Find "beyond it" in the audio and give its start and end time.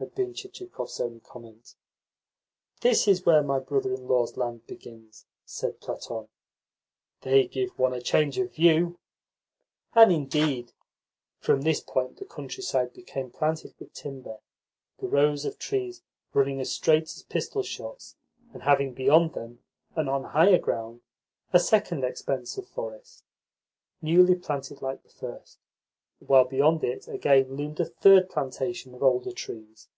26.46-27.06